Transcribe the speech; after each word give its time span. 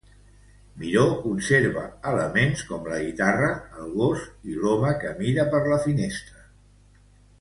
Miró 0.83 1.03
conserva 1.25 1.83
elements 2.13 2.63
com 2.69 2.89
la 2.93 2.97
guitarra, 3.03 3.51
el 3.83 3.93
gos 4.01 4.25
i 4.53 4.57
l'home 4.65 4.95
que 5.05 5.13
mira 5.21 5.47
per 5.53 5.61
la 5.69 5.79
finestra. 5.85 6.47